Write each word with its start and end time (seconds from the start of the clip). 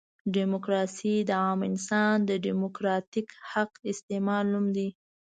ډیموکراسي 0.35 1.15
د 1.29 1.31
عام 1.41 1.59
انسان 1.69 2.15
د 2.29 2.31
ډیموکراتیک 2.45 3.27
حق 3.51 3.71
استعمال 3.91 4.43
نوم 4.53 4.65
دی. 4.75 4.89